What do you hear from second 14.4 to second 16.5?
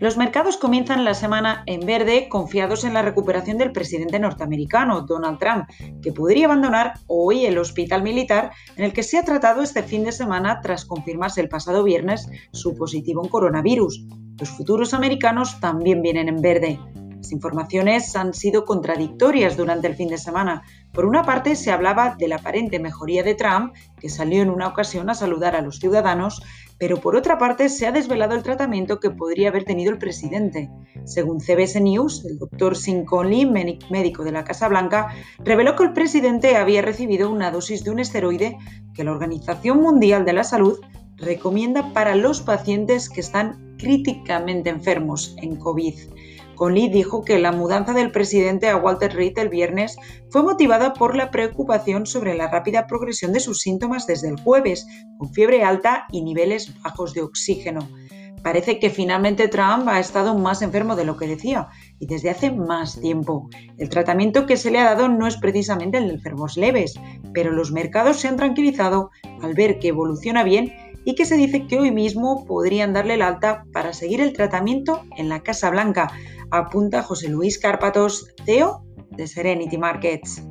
futuros americanos también vienen en